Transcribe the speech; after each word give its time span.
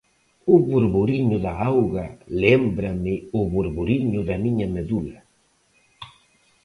O 0.53 0.55
borboriño 0.69 1.37
da 1.45 1.53
auga 1.71 2.05
lémbrame 2.41 3.15
o 3.39 3.41
borboriño 3.53 4.19
da 4.29 4.35
miña 4.43 4.67
medula. 4.75 5.19